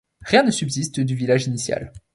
[0.21, 1.93] Rien ne subsiste du village initial.